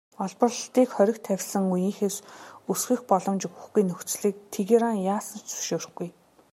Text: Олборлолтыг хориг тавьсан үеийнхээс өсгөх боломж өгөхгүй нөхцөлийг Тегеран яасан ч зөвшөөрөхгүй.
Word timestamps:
Олборлолтыг 0.23 0.89
хориг 0.93 1.17
тавьсан 1.25 1.63
үеийнхээс 1.73 2.17
өсгөх 2.71 3.01
боломж 3.11 3.41
өгөхгүй 3.47 3.83
нөхцөлийг 3.85 4.35
Тегеран 4.53 4.97
яасан 5.13 5.39
ч 5.41 5.45
зөвшөөрөхгүй. 5.49 6.09